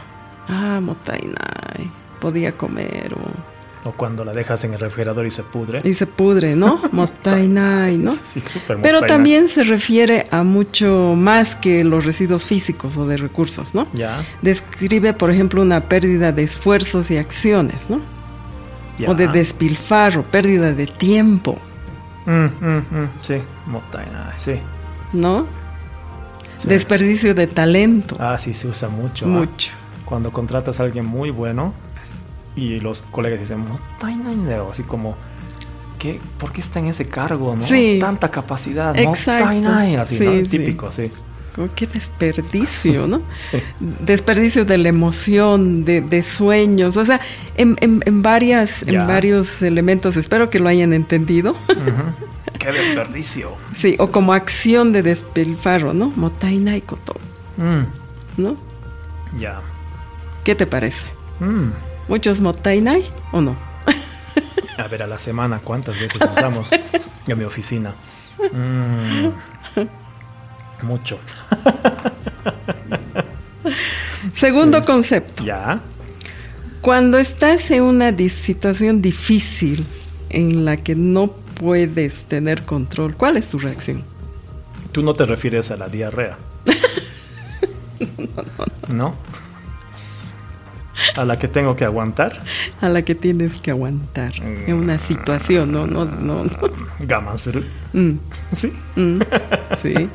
[0.48, 1.92] Ah, motainai,
[2.22, 3.51] podía comer o
[3.84, 5.82] o cuando la dejas en el refrigerador y se pudre.
[5.84, 6.82] Y se pudre, ¿no?
[6.92, 8.12] Motainai, ¿no?
[8.12, 13.18] Sí, súper Pero también se refiere a mucho más que los residuos físicos o de
[13.18, 13.88] recursos, ¿no?
[13.94, 14.24] Ya.
[14.42, 18.00] Describe, por ejemplo, una pérdida de esfuerzos y acciones, ¿no?
[19.08, 21.58] O de despilfarro, pérdida de tiempo.
[22.28, 23.10] Mm, mm, mm.
[23.22, 24.60] Sí, motainai, sí.
[25.12, 25.48] ¿No?
[26.64, 28.16] Desperdicio de talento.
[28.20, 29.26] Ah, sí, se usa mucho.
[29.26, 29.72] Mucho.
[30.06, 31.74] Cuando contratas a alguien muy bueno,
[32.56, 33.66] y los colegas dicen,
[34.70, 35.16] así como,
[36.00, 37.56] ¿qué, ¿por qué está en ese cargo?
[37.56, 37.62] ¿no?
[37.62, 37.98] Sí.
[38.00, 39.70] Tanta capacidad, Exacto.
[40.00, 41.12] así, sí, Típico, sí.
[41.56, 43.22] Como qué desperdicio, ¿no?
[43.80, 47.20] Desperdicio de la emoción, de, sueños, o sea,
[47.58, 50.18] en, en, varias, en varios elementos.
[50.18, 51.56] Espero que lo hayan entendido.
[52.58, 53.54] ¡Qué desperdicio!
[53.76, 56.12] Sí, o como acción de despilfarro, ¿no?
[56.16, 57.16] Motainai koto.
[57.58, 58.42] Mm.
[58.42, 58.56] ¿No?
[59.38, 59.62] Ya.
[60.44, 61.08] ¿Qué te parece?
[61.40, 61.72] Mm.
[62.12, 63.56] ¿Muchos motainai o no?
[64.78, 67.96] A ver, a la semana, ¿cuántas veces usamos en mi oficina?
[68.52, 69.30] Mm,
[70.82, 71.20] mucho.
[74.34, 75.42] Segundo concepto.
[75.46, 75.80] Ya.
[76.82, 79.86] Cuando estás en una situación difícil
[80.28, 84.04] en la que no puedes tener control, ¿cuál es tu reacción?
[84.92, 86.36] Tú no te refieres a la diarrea.
[88.18, 88.44] no,
[88.90, 88.94] no.
[88.94, 89.41] ¿No?
[91.16, 92.40] A la que tengo que aguantar.
[92.82, 96.46] A la que tienes que aguantar en una situación, no, no, no.
[97.94, 98.12] Mm.
[98.54, 98.72] Sí.
[98.96, 99.20] Mm.
[99.82, 100.10] Sí.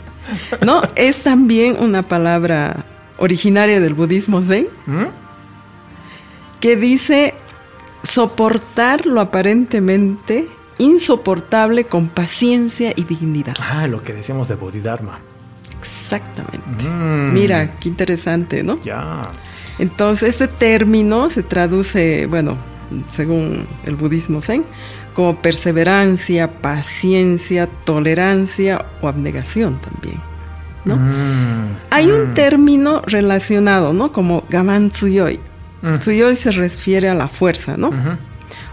[0.60, 2.84] No, es también una palabra
[3.18, 5.04] originaria del budismo zen ¿Mm?
[6.60, 7.34] que dice
[8.02, 13.54] soportar lo aparentemente insoportable con paciencia y dignidad.
[13.58, 15.18] Ah, lo que decíamos de Bodhidharma.
[15.78, 16.84] Exactamente.
[16.84, 18.82] Mira, qué interesante, ¿no?
[18.82, 19.28] Ya.
[19.78, 22.56] Entonces, este término se traduce, bueno,
[23.10, 24.64] según el budismo zen,
[25.14, 30.20] como perseverancia, paciencia, tolerancia o abnegación también.
[30.84, 30.96] ¿no?
[30.96, 32.34] Mm, Hay un mm.
[32.34, 34.12] término relacionado, ¿no?
[34.12, 35.40] Como gaman tsuyoi.
[35.82, 35.96] Mm.
[35.98, 37.90] Tsuyoi se refiere a la fuerza, ¿no?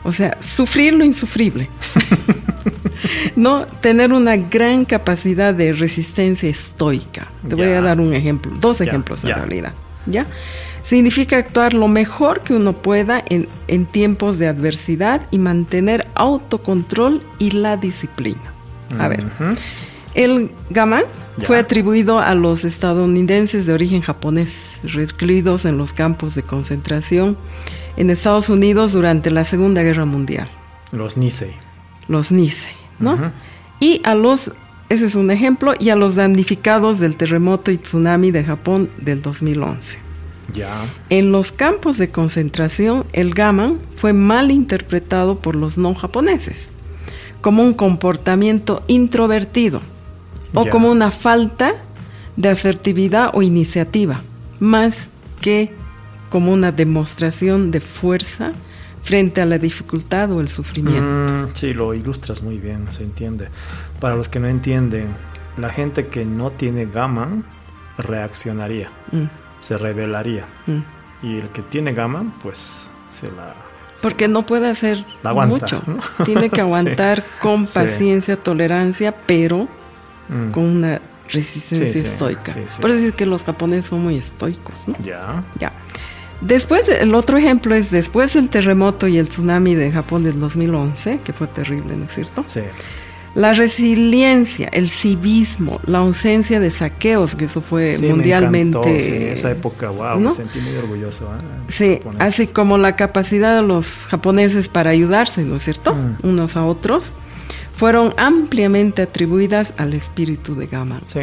[0.04, 1.70] O sea, sufrir lo insufrible.
[3.36, 7.28] no tener una gran capacidad de resistencia estoica.
[7.48, 9.74] Te voy a dar un ejemplo, dos ejemplos en realidad.
[10.06, 10.26] ¿Ya?
[10.84, 13.48] Significa actuar lo mejor que uno pueda en,
[13.86, 18.54] tiempos de adversidad y mantener autocontrol y la disciplina.
[19.00, 19.24] A ver,
[20.14, 21.04] el gamán
[21.38, 21.48] Ya.
[21.48, 27.38] fue atribuido a los estadounidenses de origen japonés, recluidos en los campos de concentración
[27.98, 30.48] en Estados Unidos durante la Segunda Guerra Mundial,
[30.92, 31.54] Los Nisei.
[32.08, 33.32] los Nisei, ¿no?
[33.80, 34.52] Y a los,
[34.90, 39.24] ese es un ejemplo, y a los damnificados del terremoto y tsunami de Japón del
[39.24, 39.98] 2011.
[40.54, 40.92] Ya.
[41.10, 46.68] En los campos de concentración, el gaman fue mal interpretado por los no japoneses
[47.42, 49.82] como un comportamiento introvertido
[50.54, 50.72] o Ya.
[50.72, 51.74] como una falta
[52.38, 54.22] de asertividad o iniciativa,
[54.60, 55.10] más
[55.42, 55.72] que
[56.30, 58.54] como una demostración de fuerza
[59.04, 61.04] frente a la dificultad o el sufrimiento.
[61.04, 63.50] Mm, sí, lo ilustras muy bien, se entiende.
[64.00, 65.08] Para los que no entienden,
[65.58, 67.44] la gente que no tiene gaman
[67.98, 69.26] reaccionaría, Mm,
[69.64, 70.46] se rebelaría.
[70.68, 70.80] mm.
[71.26, 73.56] Y el que tiene gaman, pues se la...
[74.02, 75.82] Porque no puede hacer La aguanta, mucho.
[75.88, 76.00] ¿no?
[76.26, 76.62] Tiene que Sí.
[76.62, 77.74] aguantar con Sí.
[77.76, 79.68] paciencia, tolerancia, pero
[80.30, 82.54] Mm, con una resistencia estoica.
[82.82, 84.96] Por eso es que los japoneses son muy estoicos, ¿no?
[85.02, 85.44] Ya.
[85.60, 85.72] Ya.
[86.42, 90.40] Después, de- el otro ejemplo es después del terremoto y el tsunami de Japón del
[90.40, 92.44] 2011, que fue terrible, ¿no es cierto?
[92.48, 92.62] Sí.
[93.36, 98.78] La resiliencia, el civismo, la ausencia de saqueos, que eso fue Sí, me mundialmente...
[98.78, 100.30] encantó, sí, esa época, wow, ¿no?
[100.30, 101.26] me sentí muy orgulloso.
[101.26, 101.64] ¿eh?
[101.68, 105.96] Sí, así como la capacidad de los japoneses para ayudarse, ¿no es cierto?
[105.96, 106.18] Mm.
[106.28, 107.12] Unos a otros,
[107.76, 111.02] fueron ampliamente atribuidas al espíritu de Gaman.
[111.08, 111.22] Sí,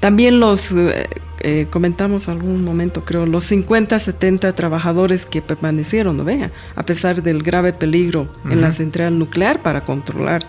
[0.00, 1.08] También los, eh,
[1.40, 6.50] eh, comentamos algún momento, creo, los 50, 70 trabajadores que permanecieron, ¿no vea?
[6.74, 10.46] A pesar del grave peligro en la central nuclear para controlar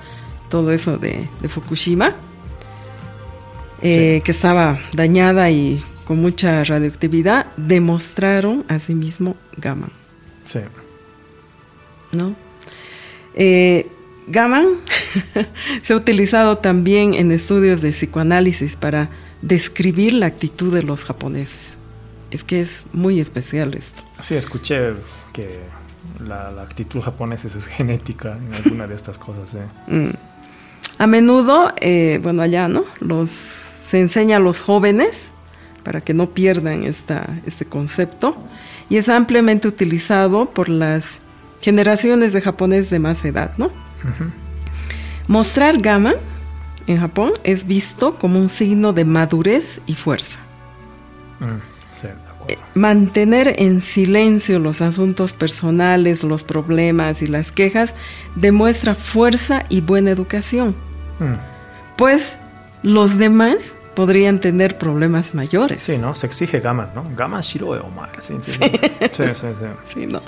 [0.50, 2.16] todo eso de, de Fukushima,
[3.82, 9.92] eh, que estaba dañada y con mucha radioactividad, demostraron asimismo Gaman,
[10.46, 10.62] sí.
[12.12, 12.36] ¿no?
[13.36, 13.88] Eh,
[14.28, 14.66] Gaman
[15.84, 19.10] se ha utilizado también en estudios de psicoanálisis para
[19.42, 21.78] describir la actitud de los japoneses.
[22.32, 24.04] Es que es muy especial esto.
[24.22, 24.94] Sí, escuché
[25.34, 25.60] que
[26.20, 29.56] la, la actitud japonesa es genética en alguna de estas cosas.
[29.56, 29.68] ¿eh?
[29.88, 30.14] Mm.
[30.98, 32.86] A menudo, eh, bueno, allá, ¿no?
[33.00, 35.32] Los, se enseña a los jóvenes
[35.84, 38.36] para que no pierdan esta, este concepto
[38.90, 41.06] y es ampliamente utilizado por las
[41.62, 43.72] generaciones de japoneses de más edad, ¿no?
[45.28, 46.16] Mostrar gama
[46.88, 50.40] en Japón es visto como un signo de madurez y fuerza.
[51.40, 51.60] Mm,
[51.94, 52.54] sí, de.
[52.54, 57.94] Eh, Mantener en silencio los asuntos personales, los problemas y las quejas
[58.36, 60.76] demuestra fuerza y buena educación,
[61.20, 61.34] Mm,
[61.98, 62.36] pues
[62.84, 65.82] los demás podrían tener problemas mayores.
[65.82, 66.14] Sí, ¿no?
[66.14, 67.04] Se exige gama, ¿no?
[67.16, 68.12] Gama shiro eh, omar.
[68.20, 68.60] Sí, sí, sí.
[69.12, 69.66] sí, sí, sí.
[69.94, 70.22] Sí, no.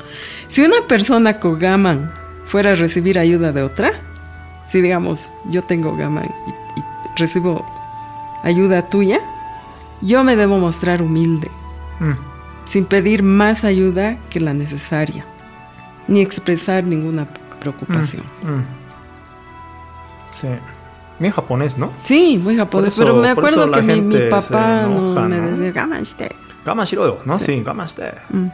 [0.48, 2.12] Si una persona con gaman
[2.48, 3.92] fuera a recibir ayuda de otra,
[4.72, 6.84] si digamos yo tengo gaman y, y
[7.16, 7.66] recibo
[8.44, 9.20] ayuda tuya,
[10.02, 11.50] yo me debo mostrar humilde,
[12.00, 12.14] Mm,
[12.66, 15.26] sin pedir más ayuda que la necesaria,
[16.08, 17.28] ni expresar ninguna
[17.60, 18.24] preocupación.
[18.44, 18.66] mm, mm.
[20.32, 20.48] Sí.
[21.20, 21.92] Bien japonés, ¿no?
[22.04, 25.48] Sí, muy japonés, eso- pero me acuerdo que mi, papá enoja, no me ¿no?
[25.50, 26.34] decía gaman shite".
[26.66, 27.38] Gama shiro, ¿no?
[27.40, 28.14] Sí, gama shite.
[28.30, 28.48] Mm.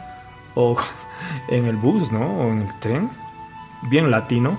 [0.56, 0.76] O
[1.48, 2.26] en el bus, ¿no?
[2.26, 3.10] O en el tren,
[3.82, 4.58] bien latino.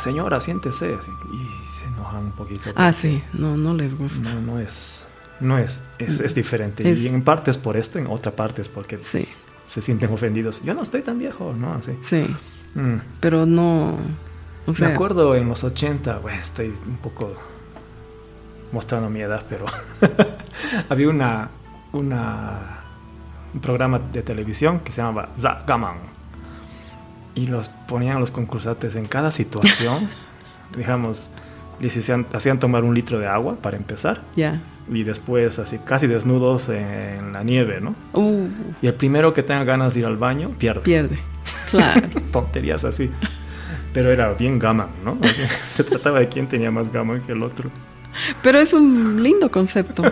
[0.00, 0.94] Señora, siéntese.
[0.94, 2.70] así, y se enojan un poquito.
[2.76, 4.32] Ah, sí, no, no les gusta.
[4.34, 5.06] No, no es.
[5.40, 5.82] No es.
[5.98, 6.88] Es, es diferente.
[6.90, 9.26] Es- Y en parte es por esto, en otra parte es porque Sí,
[9.66, 10.62] se sienten ofendidos.
[10.62, 11.74] Yo no estoy tan viejo, ¿no?
[11.74, 11.92] Así.
[12.02, 12.26] sí,
[12.74, 12.96] Mm.
[13.20, 13.96] pero no,
[14.66, 17.32] o sea, Me acuerdo en los 80, bueno, estoy un poco
[18.72, 19.64] mostrando mi edad, pero
[20.88, 21.48] había una,
[21.92, 22.80] una,
[23.54, 25.96] un programa de televisión que se llamaba The Gaman.
[27.36, 30.08] Y los ponían a los concursantes en cada situación.
[30.76, 31.30] digamos,
[31.80, 34.22] les hacían, hacían tomar un litro de agua para empezar.
[34.34, 34.60] ya.
[34.88, 37.96] Y después así casi desnudos en la nieve, ¿no?
[38.12, 38.46] Uh,
[38.80, 41.18] Y el primero que tenga ganas de ir al baño, pierde pierde.
[41.72, 42.08] Claro.
[42.30, 43.10] tonterías así.
[43.92, 45.18] Pero era bien gama, ¿no?
[45.24, 47.68] Así, se trataba de quién tenía más gama que el otro.
[48.44, 50.04] Pero es un lindo concepto,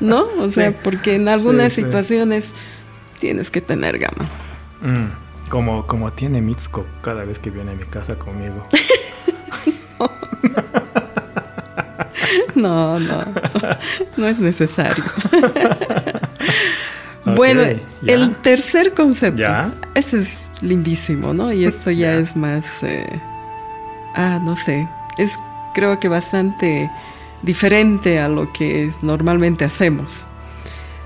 [0.00, 0.26] ¿no?
[0.40, 0.76] O sea, Sí.
[0.82, 1.84] porque en algunas Sí, sí.
[1.84, 2.50] situaciones
[3.20, 4.24] tienes que tener gama.
[4.82, 5.06] Mm,
[5.48, 8.66] como, como tiene Mitsuko cada vez que viene a mi casa conmigo.
[12.54, 13.22] No, no,
[14.16, 15.04] no es necesario.
[17.24, 17.62] bueno,
[18.02, 18.14] ya.
[18.14, 19.38] el tercer concepto.
[19.42, 19.74] Ya.
[19.94, 21.52] Este es lindísimo, ¿no?
[21.52, 22.18] Y esto ya, Ya.
[22.18, 23.06] es más, eh,
[24.14, 25.38] ah, no sé, es
[25.74, 26.90] creo que bastante
[27.42, 30.24] diferente a lo que normalmente hacemos.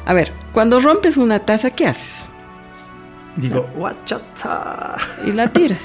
[0.07, 2.30] A ver, cuando rompes una taza, ¿qué haces?
[3.37, 4.97] Digo, wachata.
[5.27, 5.85] Y la tiras.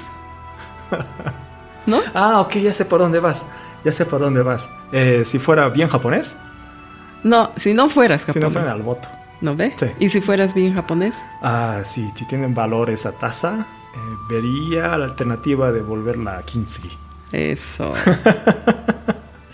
[1.85, 1.99] ¿No?
[2.13, 3.45] Ah, ok, ya sé por dónde vas.
[3.83, 4.69] ya sé por dónde vas.
[4.91, 6.35] Eh, si fuera bien japonés,
[7.23, 8.53] No, si no fueras si no japonés.
[8.53, 9.07] fuera al voto.
[9.41, 9.73] ¿No ve?
[9.77, 9.87] Sí.
[9.99, 11.17] ¿Y si fueras bien japonés?
[11.41, 13.97] Ah, sí, si tienen valor esa taza, eh,
[14.29, 16.91] vería la alternativa de volverla a kintsugi.
[17.31, 17.93] Eso.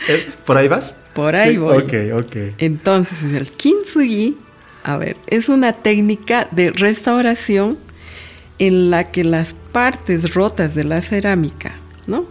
[0.08, 0.96] Eh, ¿Por ahí vas?
[1.14, 1.84] Por ahí Sí, voy.
[1.84, 2.36] Ok, ok.
[2.58, 4.36] Entonces, el kintsugi,
[4.84, 7.78] a ver, es una técnica de restauración
[8.60, 11.76] en la que las partes rotas de la cerámica,
[12.08, 12.26] ¿no?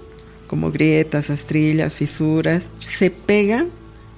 [0.46, 3.68] Como grietas, astrillas, fisuras, se pegan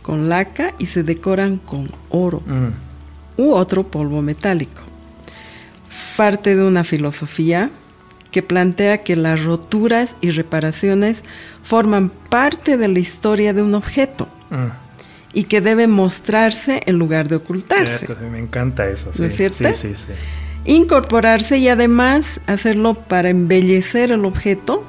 [0.03, 2.73] con laca y se decoran con oro Mm,
[3.37, 4.83] u otro polvo metálico.
[6.17, 7.71] Parte de una filosofía
[8.31, 11.23] que plantea que las roturas y reparaciones
[11.63, 14.82] forman parte de la historia de un objeto mm.
[15.33, 19.13] Y que debe mostrarse en lugar de ocultarse, Esto me encanta eso.
[19.13, 19.23] Sí.
[19.23, 19.75] ¿No es cierto?
[19.75, 20.13] Sí, sí, sí.
[20.65, 24.85] incorporarse y además hacerlo para embellecer el objeto,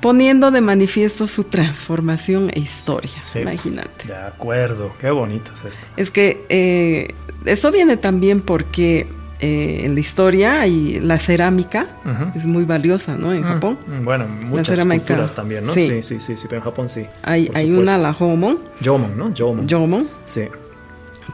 [0.00, 3.22] poniendo de manifiesto su transformación e historia.
[3.22, 3.40] Sí.
[3.40, 4.08] Imagínate.
[4.08, 5.86] De acuerdo, qué bonito es esto.
[5.96, 9.06] Es que eh, esto viene también porque
[9.40, 11.86] eh, en la historia hay la cerámica
[12.34, 13.32] es muy valiosa, ¿no?
[13.32, 13.78] En Mm, Japón.
[13.86, 15.04] mm, Bueno, en muchas cerámica.
[15.06, 15.72] culturas también, ¿no?
[15.72, 15.88] Sí.
[15.88, 17.06] Sí, sí, sí, sí, pero en Japón sí.
[17.22, 19.32] Hay, hay una, la Homon, Jomon, ¿no?
[19.36, 19.68] Jomon.
[19.68, 20.42] Jomon, Sí.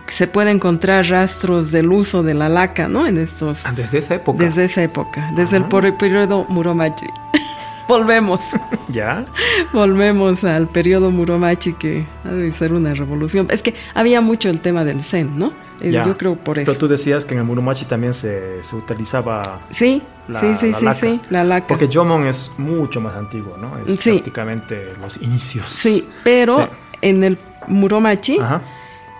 [0.08, 3.06] se puede encontrar rastros del uso de la laca, ¿no?
[3.06, 4.42] En estos, Ah, desde esa época.
[4.44, 5.92] desde esa época, desde el Ah.
[5.98, 7.06] periodo Muromachi.
[7.88, 8.40] Volvemos,
[8.88, 9.24] ¿Ya?
[9.72, 13.48] volvemos al periodo Muromachi que ha de ser una revolución.
[13.50, 15.52] Es que había mucho el tema del Zen, ¿no?
[15.84, 15.90] Eh.
[15.92, 16.78] Yo creo por Pero eso.
[16.80, 19.60] tú decías que en el Muromachi también se, se utilizaba...
[19.70, 20.98] Sí, La- sí, sí, la sí, laca.
[21.00, 21.66] sí, la laca.
[21.66, 23.76] Porque Jomon es mucho más antiguo, ¿no?
[23.78, 24.12] Es Sí.
[24.12, 25.68] prácticamente los inicios.
[25.68, 26.62] Sí, pero Sí.
[27.02, 28.62] en el Muromachi Ajá.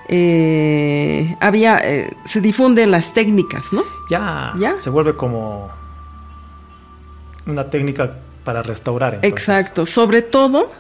[0.09, 3.83] eh, había, eh, se difunden las técnicas, ¿no?
[4.09, 4.79] Ya, Ya.
[4.79, 5.69] Se vuelve como
[7.47, 9.15] una técnica para restaurar.
[9.15, 9.33] entonces.
[9.33, 10.71] Exacto, sobre todo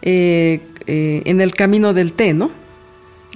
[0.00, 2.50] eh, en el camino del té, ¿no?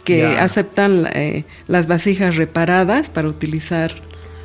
[0.04, 0.42] Que Ya.
[0.42, 3.94] aceptan eh, las vasijas reparadas para utilizar.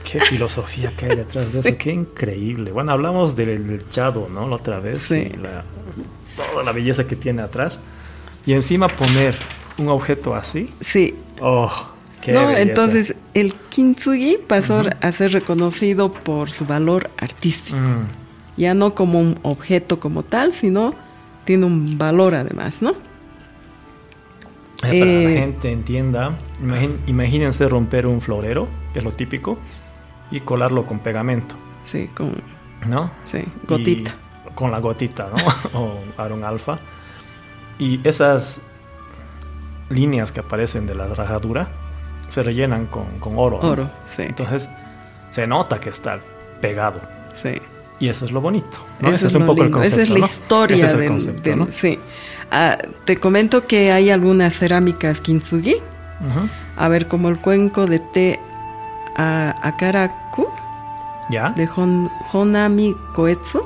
[0.09, 2.71] Qué filosofía que hay detrás de eso, qué increíble.
[2.71, 4.47] Bueno, hablamos del, chado, ¿no?
[4.47, 4.99] La otra vez.
[5.01, 5.31] Sí.
[5.33, 5.63] y la-
[6.51, 7.79] toda la belleza que tiene atrás.
[8.45, 9.35] Y encima poner
[9.77, 10.71] un objeto así.
[10.79, 11.71] Sí, Oh,
[12.21, 12.41] qué ¿no?
[12.47, 12.61] belleza.
[12.61, 18.07] Entonces el kintsugi pasó a ser reconocido por su valor artístico, Mm,
[18.57, 20.93] ya no como un objeto como tal, sino
[21.45, 22.95] tiene un valor además, ¿no?
[24.77, 29.11] Eh, para que Eh, la gente entienda, imagín- imagínense romper un florero, que es lo
[29.11, 29.57] típico,
[30.31, 32.33] y colarlo con pegamento, Sí, con
[32.87, 33.11] ¿no?
[33.25, 34.15] sí, gotita.
[34.49, 35.37] Y con la gotita, ¿no?
[35.79, 36.79] o Aaron Alpha.
[37.79, 38.61] Y esas
[39.89, 41.69] líneas que aparecen de la rajadura
[42.27, 43.59] se rellenan con, con oro.
[43.61, 43.69] ¿no?
[43.69, 44.69] Oro, sí, Entonces
[45.29, 46.19] se nota que está
[46.61, 47.01] pegado.
[47.41, 47.59] sí.
[47.99, 48.77] Y eso es lo bonito.
[48.99, 49.07] ¿no?
[49.09, 49.77] Eso Ese es, un poco el lindo.
[49.79, 50.01] concepto.
[50.03, 50.25] Esa es la ¿no?
[50.27, 51.67] historia Ese es el del, concepto, del- ¿no?
[51.71, 51.99] sí.
[52.51, 55.75] Ah, te comento que hay algunas cerámicas kintsugi,
[56.77, 58.39] a ver, como el cuenco de té
[59.15, 60.47] a Akaraku
[61.29, 61.49] ¿Ya?
[61.51, 63.61] de Hon- Honami Koetsu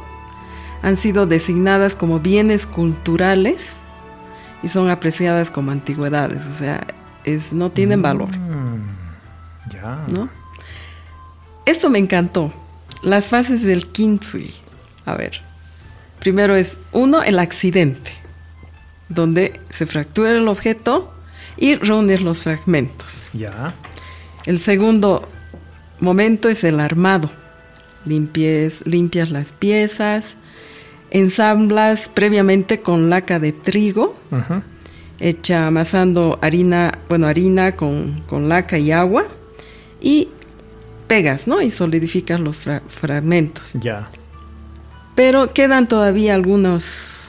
[0.81, 3.73] han sido designadas como bienes culturales
[4.63, 6.85] y son apreciadas como antigüedades, o sea,
[7.23, 8.81] es, no tienen valor, Mm,
[9.71, 10.05] ya.
[10.07, 10.27] ¿no?
[11.65, 12.51] Esto me encantó,
[13.03, 14.53] las fases del kintsugi.
[15.05, 15.41] A ver,
[16.19, 18.11] primero es uno, el accidente,
[19.13, 21.13] donde se fractura el objeto
[21.57, 23.23] y reunir los fragmentos.
[23.33, 23.73] Ya.
[24.45, 25.27] El segundo
[25.99, 27.29] momento es el armado.
[28.05, 30.33] Limpies, limpias las piezas,
[31.11, 34.17] ensamblas previamente con laca de trigo,
[35.19, 39.25] hecha amasando harina, bueno, harina con, con laca y agua,
[40.01, 40.29] y
[41.07, 41.61] pegas, ¿no?
[41.61, 43.73] Y solidificas los fra- fragmentos.
[43.73, 44.09] Ya.
[45.13, 47.20] Pero quedan todavía algunos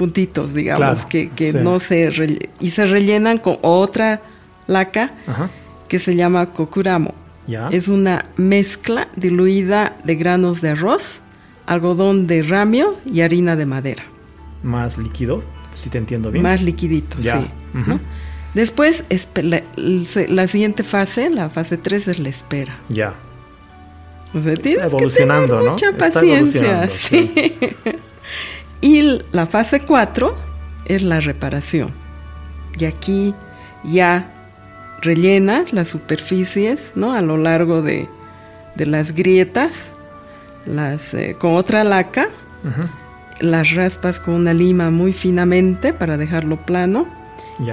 [0.00, 1.58] puntitos, digamos, Claro, que, que sí.
[1.62, 2.10] no se...
[2.58, 4.22] y se rellenan con otra
[4.66, 5.50] laca Ajá.
[5.88, 7.14] que se llama kokuramo.
[7.46, 7.68] Ya.
[7.70, 11.20] Es una mezcla diluida de granos de arroz,
[11.66, 14.04] algodón de ramio y harina de madera.
[14.62, 15.42] Más líquido,
[15.74, 16.42] si te entiendo bien.
[16.42, 17.40] Más liquidito, Ya.
[17.40, 17.46] sí.
[18.54, 19.04] Después,
[19.36, 22.78] la, siguiente fase, la fase 3, es la espera.
[22.88, 23.12] Ya.
[24.32, 25.70] O sea, tienes que evolucionando, tener ¿no?
[25.72, 26.60] mucha Está paciencia.
[26.84, 27.32] evolucionando, sí.
[28.80, 30.34] Y la fase 4
[30.86, 31.92] es la reparación.
[32.78, 33.34] Y aquí
[33.84, 34.32] ya
[35.02, 37.12] rellenas las superficies, ¿no?
[37.12, 38.08] A lo largo de,
[38.76, 39.90] de las grietas,
[40.66, 42.28] las, eh, con otra laca,
[43.40, 47.06] las raspas con una lima muy finamente para dejarlo plano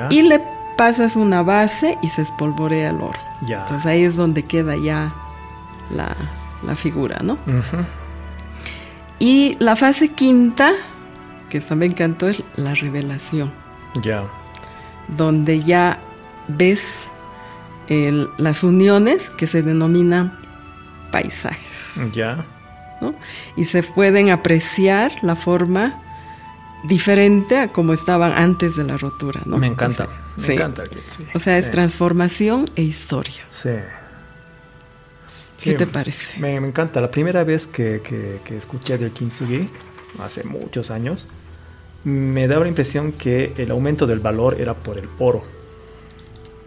[0.09, 0.41] y le
[0.77, 3.19] pasas una base y se espolvorea el oro.
[3.63, 5.13] Entonces ahí es donde queda ya
[5.91, 6.15] la,
[6.65, 7.37] la figura, ¿no?
[9.19, 10.73] Y la fase quinta
[11.49, 13.51] que también encantó es la revelación.
[14.01, 14.25] Ya.
[15.07, 15.99] Donde ya
[16.47, 17.07] ves
[18.37, 20.37] las uniones que se denominan
[21.11, 21.93] paisajes.
[22.13, 22.45] Ya.
[23.55, 26.01] Y se pueden apreciar la forma
[26.83, 29.57] diferente a como estaban antes de la rotura, ¿no?
[29.57, 30.83] Me encanta, me encanta.
[31.33, 33.43] o sea, es transformación e historia.
[33.49, 33.69] Sí.
[35.61, 36.39] ¿Qué te parece?
[36.39, 37.01] Me, encanta.
[37.01, 39.69] La primera vez que, que, escuché del Kintsugi,
[40.19, 41.27] hace muchos años,
[42.03, 45.43] me daba la impresión que el aumento del valor era por el oro.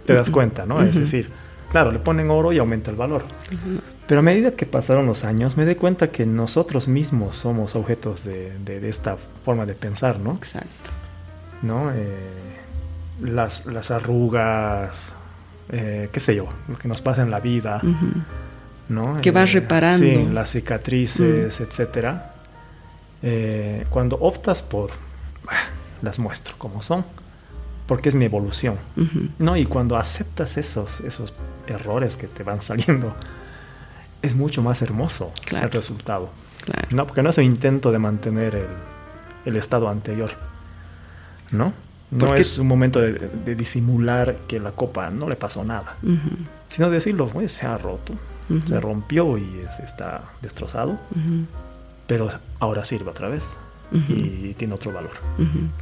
[0.04, 0.82] Te das cuenta, ¿no?
[0.82, 1.30] Es decir,
[1.70, 3.22] claro, le ponen oro y aumenta el valor.
[4.10, 8.24] Pero a medida que pasaron los años, me di cuenta que nosotros mismos somos objetos
[8.24, 10.34] de, esta forma de pensar, ¿no?
[10.34, 10.90] Exacto.
[11.62, 11.92] ¿No?
[11.92, 12.16] Eh,
[13.20, 15.14] las, las, arrugas,
[15.68, 17.80] eh, qué sé yo, lo que nos pasa en la vida,
[18.88, 19.20] ¿no?
[19.20, 20.04] Que vas eh, reparando.
[20.04, 22.34] Sí, las cicatrices, etcétera.
[23.90, 24.90] cuando optas por,
[26.02, 27.04] las muestro como son,
[27.86, 28.76] porque es mi evolución,
[29.38, 29.56] ¿no?
[29.56, 31.34] Y cuando aceptas esos, esos
[31.66, 33.14] errores que te van saliendo,
[34.22, 36.30] es mucho más hermoso el resultado.
[36.90, 38.66] No, porque no es un intento de mantener
[39.44, 40.30] el, estado anterior.
[41.50, 41.72] ¿No?
[42.10, 45.96] No es un momento de, disimular que la copa no le pasó nada.
[46.68, 48.14] Sino decirlo, pues, se ha roto,
[48.66, 50.98] se rompió y está destrozado.
[52.06, 52.28] Pero
[52.58, 53.56] ahora sirve otra vez.
[53.92, 55.12] Y tiene otro valor.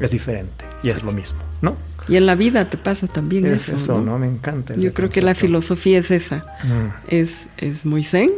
[0.00, 0.64] Es diferente.
[0.82, 1.76] Y es lo mismo, ¿no?
[2.08, 3.76] Y en la vida te pasa también es eso.
[3.76, 4.18] eso ¿no?
[4.18, 4.74] Me encanta.
[4.76, 6.38] Yo creo que la filosofía es esa.
[6.64, 6.88] Mm.
[7.08, 8.30] Es, es muy zen.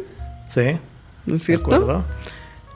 [0.48, 0.76] Sí.
[1.26, 2.04] ¿No es cierto?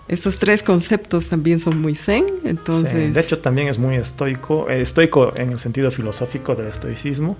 [0.06, 3.14] Estos tres conceptos también son muy zen, entonces...
[3.14, 7.38] De hecho, también es muy estoico, eh, estoico en el sentido filosófico del estoicismo,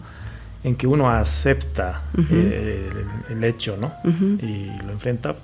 [0.63, 2.89] en que uno acepta eh,
[3.29, 3.93] el, hecho, ¿no?
[4.03, 5.37] Y lo enfrenta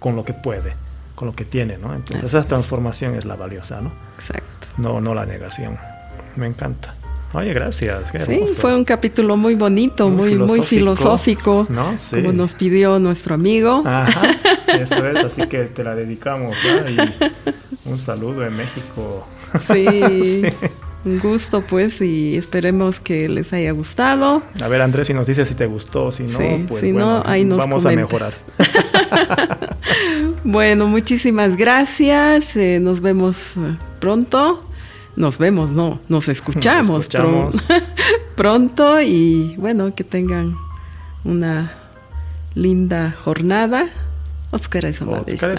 [0.00, 0.74] con lo que puede,
[1.20, 1.94] con lo que tiene, ¿no?
[1.94, 3.92] Entonces, esa transformación es la valiosa, ¿no?
[4.14, 4.68] Exacto.
[4.78, 5.76] No, no la negación.
[6.34, 6.94] Me encanta.
[7.34, 8.10] Oye, gracias.
[8.24, 11.66] sí, fue un capítulo muy bonito, muy, muy filosófico,
[12.10, 13.82] como nos pidió nuestro amigo.
[13.84, 14.34] Ajá,
[14.66, 16.56] eso es, así que te la dedicamos.
[16.88, 19.26] Y un saludo de México.
[19.70, 20.42] Sí,
[21.04, 24.42] un gusto pues y esperemos que les haya gustado.
[24.60, 27.44] A ver, Andrés, si nos dices si te gustó, si no, pues si no, ahí
[27.44, 28.32] nos vamos a mejorar.
[30.44, 32.56] bueno, muchísimas gracias.
[32.56, 34.64] Eh, nos vemos eh, pronto.
[35.16, 37.08] Nos vemos, no, nos escuchamos,
[38.36, 40.56] pronto y bueno, que tengan
[41.24, 41.74] una
[42.54, 43.90] linda jornada.
[44.52, 45.56] Oscar Oscar